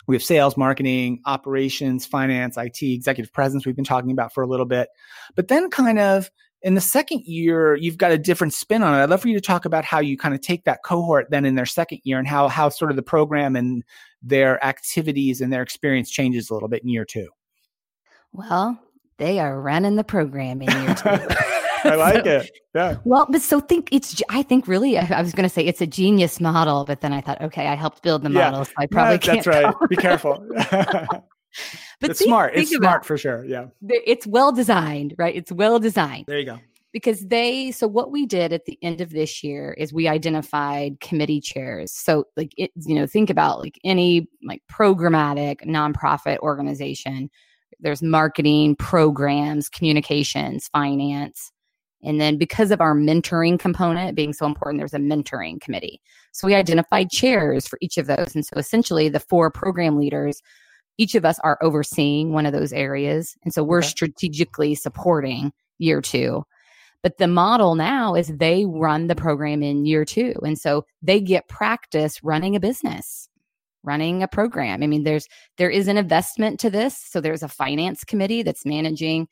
[0.07, 4.46] We have sales, marketing, operations, finance, IT, executive presence, we've been talking about for a
[4.46, 4.88] little bit.
[5.35, 6.31] But then kind of
[6.62, 9.03] in the second year, you've got a different spin on it.
[9.03, 11.44] I'd love for you to talk about how you kind of take that cohort then
[11.44, 13.85] in their second year and how, how sort of the program and
[14.22, 17.29] their activities and their experience changes a little bit in year two.
[18.33, 18.81] Well,
[19.18, 21.35] they are running the program in year two.
[21.84, 22.50] I like so, it.
[22.74, 22.96] Yeah.
[23.04, 25.86] Well, but so think it's, I think really, I, was going to say it's a
[25.86, 28.60] genius model, but then I thought, okay, I helped build the model.
[28.60, 28.64] Yeah.
[28.64, 29.44] So I probably no, can't.
[29.44, 29.74] That's right.
[29.88, 30.46] Be careful.
[30.70, 31.24] but
[32.02, 32.54] it's think, smart.
[32.54, 33.44] Think it's smart for sure.
[33.44, 33.66] Yeah.
[33.88, 35.34] It's well designed, right?
[35.34, 36.26] It's well designed.
[36.26, 36.58] There you go.
[36.92, 41.00] Because they, so what we did at the end of this year is we identified
[41.00, 41.92] committee chairs.
[41.92, 47.28] So, like, it, you know, think about like any like programmatic nonprofit organization.
[47.78, 51.52] There's marketing, programs, communications, finance
[52.02, 56.00] And then because of our mentoring component being so important, there's a mentoring committee.
[56.32, 58.34] So we identified chairs for each of those.
[58.34, 60.40] And so essentially the four program leaders,
[60.96, 63.37] each of us are overseeing one of those areas.
[63.44, 63.88] And so we're okay.
[63.88, 66.44] strategically supporting year two.
[67.02, 70.34] But the model now is they run the program in year two.
[70.42, 73.28] And so they get practice running a business
[73.84, 74.82] running a program.
[74.82, 76.98] I mean, there's there is an investment to this.
[76.98, 79.28] So there's a finance committee that's managing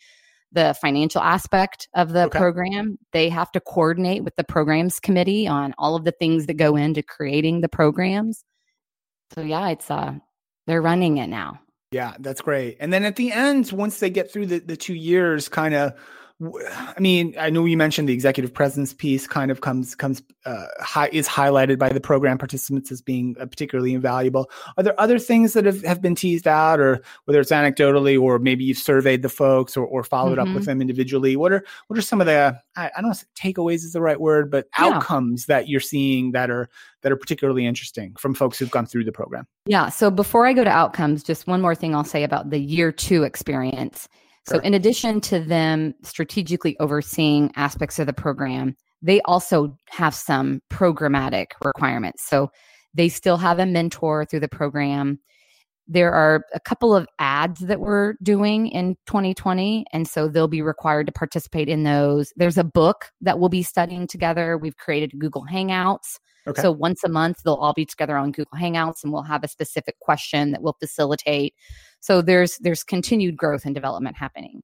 [0.57, 2.38] the financial aspect of the okay.
[2.38, 2.99] program.
[3.12, 6.75] They have to coordinate with the programs committee on all of the things that go
[6.75, 8.42] into creating the programs.
[9.35, 10.14] So yeah, it's uh
[10.66, 11.61] they're running it now.
[11.92, 12.79] Yeah, that's great.
[12.81, 15.92] And then at the end, once they get through the, the two years, kind of
[16.38, 20.66] I mean, I know you mentioned the executive presence piece kind of comes comes uh,
[20.81, 24.51] high, is highlighted by the program participants as being uh, particularly invaluable.
[24.77, 28.38] Are there other things that have, have been teased out, or whether it's anecdotally, or
[28.38, 30.40] maybe you've surveyed the folks or, or followed mm-hmm.
[30.40, 30.72] up with mm-hmm.
[30.72, 31.37] them individually?
[31.37, 34.20] What are what are some of the I, I don't know takeaways is the right
[34.20, 34.87] word, but yeah.
[34.87, 36.68] outcomes that you're seeing that are
[37.01, 39.46] that are particularly interesting from folks who've gone through the program?
[39.64, 39.88] Yeah.
[39.88, 42.92] So before I go to outcomes, just one more thing I'll say about the year
[42.92, 44.07] two experience
[44.48, 50.61] so, in addition to them strategically overseeing aspects of the program, they also have some
[50.70, 52.24] programmatic requirements.
[52.26, 52.50] So,
[52.94, 55.18] they still have a mentor through the program.
[55.88, 60.62] There are a couple of ads that we're doing in 2020, and so they'll be
[60.62, 62.33] required to participate in those.
[62.37, 64.59] There's a book that we'll be studying together.
[64.59, 66.18] We've created Google Hangouts.
[66.49, 66.62] Okay.
[66.62, 69.49] So once a month, they'll all be together on Google Hangouts, and we'll have a
[69.49, 71.55] specific question that we'll facilitate
[72.07, 74.62] so there's there's continued growth and development happening.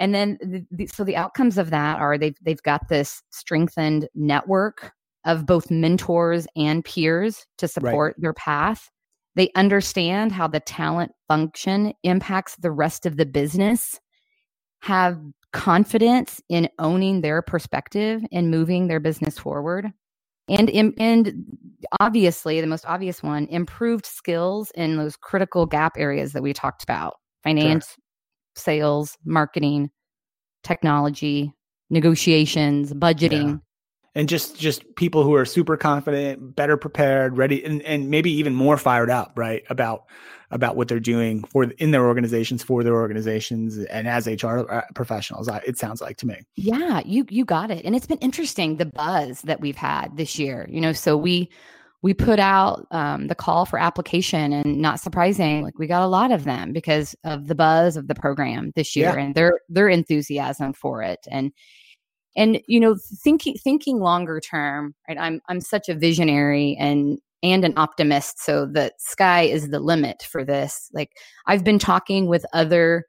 [0.00, 4.08] And then the, the, so the outcomes of that are they've they've got this strengthened
[4.16, 4.92] network
[5.24, 8.22] of both mentors and peers to support right.
[8.22, 8.90] their path.
[9.34, 13.98] They understand how the talent function impacts the rest of the business,
[14.82, 15.18] have
[15.52, 19.92] confidence in owning their perspective and moving their business forward
[20.48, 21.44] and and
[22.00, 26.82] obviously the most obvious one improved skills in those critical gap areas that we talked
[26.82, 27.96] about finance sure.
[28.56, 29.90] sales marketing
[30.62, 31.52] technology
[31.90, 33.60] negotiations budgeting.
[34.14, 38.54] And just just people who are super confident better prepared ready and, and maybe even
[38.54, 40.04] more fired up right about
[40.50, 44.82] about what they're doing for in their organizations for their organizations and as HR uh,
[44.94, 45.48] professionals.
[45.66, 46.36] It sounds like to me.
[46.56, 47.84] Yeah, you you got it.
[47.84, 50.66] And it's been interesting the buzz that we've had this year.
[50.70, 51.50] You know, so we
[52.02, 56.08] we put out um, the call for application and not surprising like we got a
[56.08, 59.24] lot of them because of the buzz of the program this year yeah.
[59.24, 61.52] and their their enthusiasm for it and
[62.36, 67.64] and you know thinking thinking longer term right i'm i'm such a visionary and and
[67.64, 68.42] an optimist.
[68.42, 70.90] So the sky is the limit for this.
[70.92, 71.10] Like
[71.46, 73.06] I've been talking with other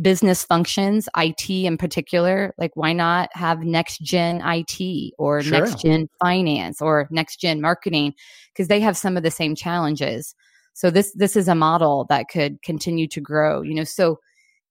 [0.00, 2.54] business functions, IT in particular.
[2.58, 5.52] Like why not have next gen IT or sure.
[5.52, 8.14] next gen finance or next gen marketing?
[8.52, 10.34] Because they have some of the same challenges.
[10.74, 13.62] So this this is a model that could continue to grow.
[13.62, 14.18] You know, so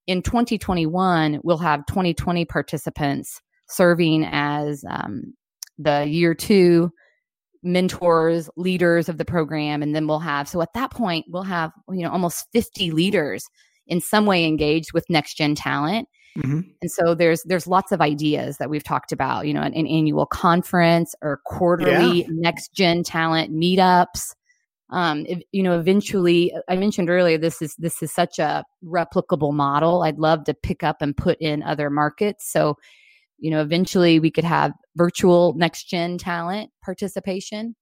[0.07, 5.33] in 2021 we'll have 2020 participants serving as um,
[5.77, 6.91] the year two
[7.61, 11.71] mentors, leaders of the program, and then we'll have so at that point we'll have
[11.89, 13.43] you know almost 50 leaders
[13.89, 16.07] in some way engaged with next gen talent.
[16.37, 16.59] Mm-hmm.
[16.81, 19.87] And so there's there's lots of ideas that we've talked about, you know, an, an
[19.87, 22.27] annual conference or quarterly yeah.
[22.29, 24.35] next gen talent meetups.
[24.91, 29.53] Um, if, you know, eventually, I mentioned earlier, this is this is such a replicable
[29.53, 30.03] model.
[30.03, 32.51] I'd love to pick up and put in other markets.
[32.51, 32.75] So
[33.39, 37.75] you know, eventually we could have virtual next gen talent participation.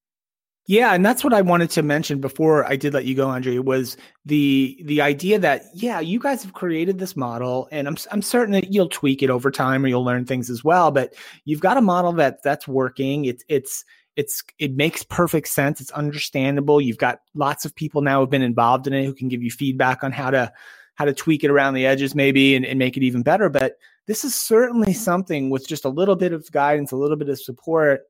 [0.69, 3.61] Yeah, and that's what I wanted to mention before I did let you go, Andrea,
[3.61, 8.21] was the the idea that yeah, you guys have created this model, and I'm I'm
[8.21, 10.91] certain that you'll tweak it over time, or you'll learn things as well.
[10.91, 11.13] But
[11.45, 13.23] you've got a model that that's working.
[13.23, 13.85] It's it's
[14.17, 15.79] it's it makes perfect sense.
[15.79, 16.81] It's understandable.
[16.81, 19.51] You've got lots of people now who've been involved in it who can give you
[19.51, 20.51] feedback on how to
[20.95, 23.47] how to tweak it around the edges, maybe, and, and make it even better.
[23.47, 27.29] But this is certainly something with just a little bit of guidance, a little bit
[27.29, 28.01] of support,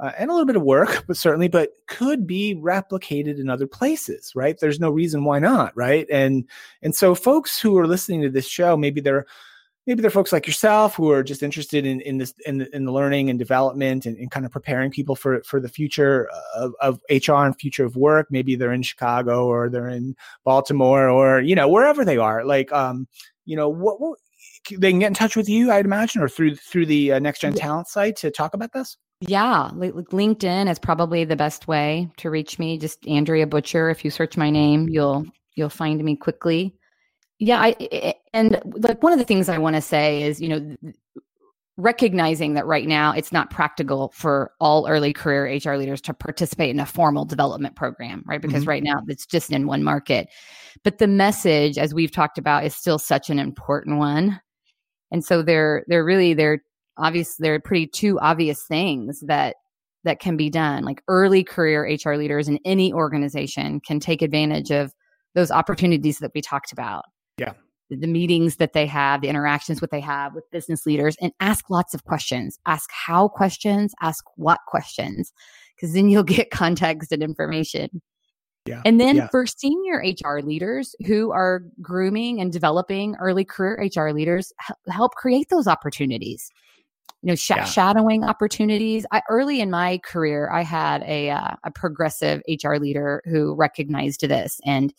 [0.00, 3.66] uh, and a little bit of work, but certainly, but could be replicated in other
[3.66, 4.58] places, right?
[4.58, 6.06] There's no reason why not, right?
[6.10, 6.48] And
[6.82, 9.26] and so, folks who are listening to this show, maybe they're
[9.86, 12.84] maybe they're folks like yourself who are just interested in in this in the, in
[12.84, 16.72] the learning and development and, and kind of preparing people for for the future of,
[16.80, 18.26] of HR and future of work.
[18.30, 22.44] Maybe they're in Chicago or they're in Baltimore or you know wherever they are.
[22.44, 23.06] Like um,
[23.44, 24.18] you know what, what
[24.70, 27.40] they can get in touch with you, I'd imagine, or through through the uh, Next
[27.40, 28.96] Gen Talent site to talk about this.
[29.20, 32.78] Yeah, LinkedIn is probably the best way to reach me.
[32.78, 33.88] Just Andrea Butcher.
[33.90, 36.74] If you search my name, you'll you'll find me quickly.
[37.38, 40.76] Yeah, I and like one of the things I want to say is, you know,
[41.76, 46.70] recognizing that right now it's not practical for all early career HR leaders to participate
[46.70, 48.40] in a formal development program, right?
[48.40, 48.70] Because mm-hmm.
[48.70, 50.28] right now it's just in one market.
[50.84, 54.40] But the message, as we've talked about, is still such an important one.
[55.14, 56.58] And so they're they're really they're
[56.96, 59.54] obvious they're pretty two obvious things that
[60.02, 60.82] that can be done.
[60.82, 64.92] Like early career HR leaders in any organization can take advantage of
[65.36, 67.04] those opportunities that we talked about.
[67.38, 67.52] Yeah
[67.90, 71.68] the meetings that they have, the interactions what they have with business leaders and ask
[71.70, 72.58] lots of questions.
[72.66, 75.32] Ask how questions, ask what questions,
[75.76, 78.02] because then you'll get context and information.
[78.66, 78.80] Yeah.
[78.84, 79.28] And then yeah.
[79.28, 84.52] for senior HR leaders who are grooming and developing early career HR leaders,
[84.88, 86.50] help create those opportunities.
[87.22, 87.64] You know, sh- yeah.
[87.64, 89.04] shadowing opportunities.
[89.12, 94.22] I, early in my career, I had a uh, a progressive HR leader who recognized
[94.22, 94.92] this, and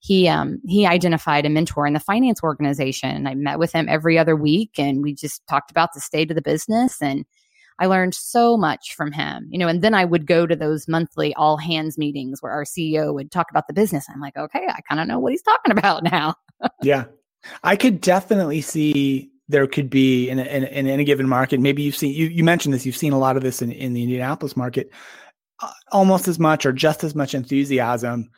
[0.00, 4.16] he um he identified a mentor in the finance organization i met with him every
[4.16, 7.24] other week and we just talked about the state of the business and
[7.78, 10.88] i learned so much from him you know and then i would go to those
[10.88, 14.06] monthly all hands meetings where our ceo would talk about the business.
[14.12, 16.34] I'm like okay i kind of know what he's talking about now.
[16.82, 17.04] Yeah.
[17.62, 21.96] I could definitely see there could be in, in, in any given market maybe you've
[21.96, 24.56] seen you, you mentioned this you've seen a lot of this in, in the indianapolis
[24.56, 24.90] market
[25.62, 28.28] uh, almost as much or just as much enthusiasm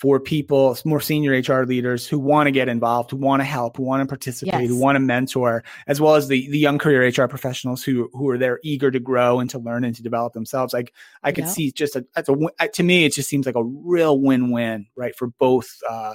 [0.00, 3.76] for people, more senior HR leaders who want to get involved, who want to help,
[3.76, 4.68] who want to participate, yes.
[4.70, 8.26] who want to mentor, as well as the the young career HR professionals who who
[8.30, 10.72] are there eager to grow and to learn and to develop themselves.
[10.72, 11.50] Like I could yeah.
[11.50, 15.14] see just a, a to me, it just seems like a real win win, right,
[15.14, 16.14] for both uh,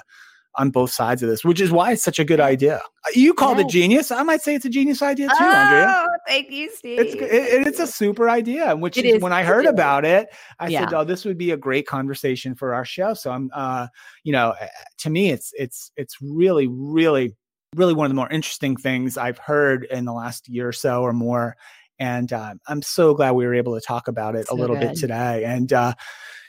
[0.58, 2.82] on both sides of this, which is why it's such a good idea.
[3.14, 3.66] You called yes.
[3.66, 4.12] it genius.
[4.12, 6.08] I might say it's a genius idea too, oh, Andrea.
[6.28, 6.99] Thank you, Steve.
[6.99, 8.76] It's it, it's a super idea.
[8.76, 10.28] Which is, is, when I heard about it,
[10.60, 10.82] I yeah.
[10.82, 13.88] said, "Oh, this would be a great conversation for our show." So I'm, uh,
[14.24, 14.68] you know, eh,
[14.99, 17.36] to me, it's it's it's really, really,
[17.76, 21.01] really one of the more interesting things I've heard in the last year or so
[21.01, 21.56] or more.
[21.99, 24.76] And uh, I'm so glad we were able to talk about it so a little
[24.76, 24.89] good.
[24.89, 25.45] bit today.
[25.45, 25.93] And uh,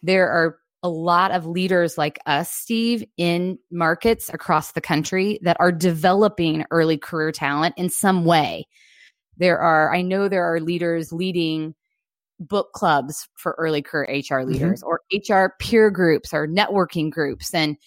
[0.01, 5.55] there are a lot of leaders like us, Steve, in markets across the country that
[5.61, 8.67] are developing early career talent in some way
[9.38, 11.75] there are, I know there are leaders leading
[12.39, 14.51] book clubs for early career HR mm-hmm.
[14.51, 15.34] leaders mm-hmm.
[15.36, 17.53] or HR peer groups or networking groups.
[17.53, 17.77] And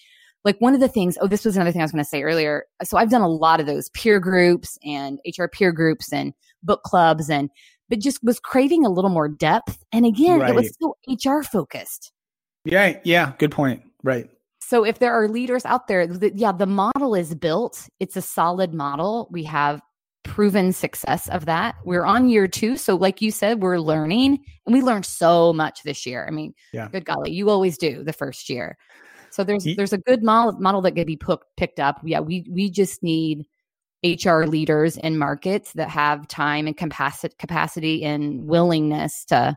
[0.43, 2.23] like one of the things, oh, this was another thing I was going to say
[2.23, 2.65] earlier.
[2.83, 6.33] So I've done a lot of those peer groups and HR peer groups and
[6.63, 7.49] book clubs and,
[7.89, 9.83] but just was craving a little more depth.
[9.91, 10.49] And again, right.
[10.49, 12.11] it was still HR focused.
[12.65, 12.99] Yeah.
[13.03, 13.33] Yeah.
[13.37, 13.83] Good point.
[14.03, 14.29] Right.
[14.59, 17.87] So if there are leaders out there, the, yeah, the model is built.
[17.99, 19.29] It's a solid model.
[19.31, 19.81] We have
[20.23, 21.75] proven success of that.
[21.85, 22.77] We're on year two.
[22.77, 26.25] So, like you said, we're learning and we learned so much this year.
[26.27, 26.89] I mean, yeah.
[26.89, 28.77] good golly, you always do the first year.
[29.29, 32.01] So there's there's a good model model that could be put, picked up.
[32.03, 33.45] Yeah, we we just need
[34.03, 39.55] HR leaders in markets that have time and capacity capacity and willingness to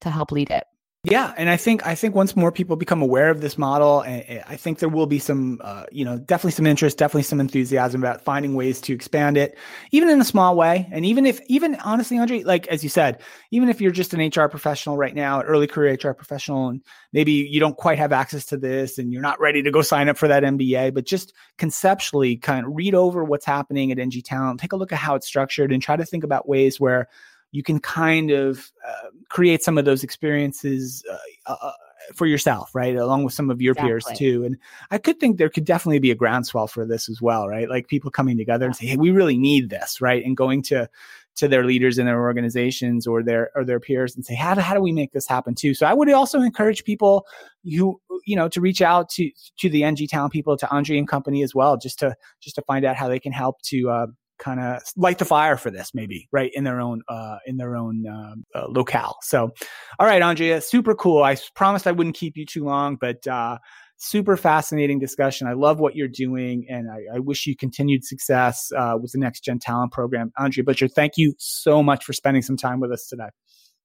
[0.00, 0.64] to help lead it.
[1.02, 4.56] Yeah, and I think I think once more people become aware of this model, I
[4.56, 8.20] think there will be some, uh, you know, definitely some interest, definitely some enthusiasm about
[8.20, 9.56] finding ways to expand it,
[9.92, 10.86] even in a small way.
[10.92, 14.20] And even if, even honestly, Andrea, like as you said, even if you're just an
[14.20, 16.82] HR professional right now, early career HR professional, and
[17.14, 20.10] maybe you don't quite have access to this, and you're not ready to go sign
[20.10, 24.20] up for that MBA, but just conceptually, kind of read over what's happening at NG
[24.20, 27.08] Talent, take a look at how it's structured, and try to think about ways where
[27.52, 31.04] you can kind of uh, create some of those experiences
[31.46, 31.72] uh, uh,
[32.14, 32.96] for yourself, right?
[32.96, 33.88] Along with some of your exactly.
[33.90, 34.44] peers too.
[34.44, 34.56] And
[34.90, 37.68] I could think there could definitely be a groundswell for this as well, right?
[37.68, 40.24] Like people coming together and say, "Hey, we really need this," right?
[40.24, 40.88] And going to
[41.36, 44.60] to their leaders in their organizations or their or their peers and say, "How do
[44.60, 47.26] how do we make this happen too?" So I would also encourage people
[47.64, 51.08] who you know, to reach out to to the NG Talent people, to Andrea and
[51.08, 54.06] company as well, just to just to find out how they can help to uh,
[54.40, 57.76] kind of light the fire for this, maybe right in their own uh, in their
[57.76, 59.16] own uh, uh, locale.
[59.22, 59.50] So,
[59.98, 61.22] all right, Andrea, super cool.
[61.22, 63.58] I promised I wouldn't keep you too long, but uh,
[63.98, 65.46] super fascinating discussion.
[65.46, 69.18] I love what you're doing, and I, I wish you continued success uh, with the
[69.18, 70.32] Next Gen Talent Program.
[70.38, 73.28] Andrea Butcher, thank you so much for spending some time with us today.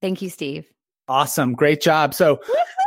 [0.02, 0.66] Thank you, Steve.
[1.08, 1.54] Awesome.
[1.54, 2.16] Great job.
[2.16, 2.40] So,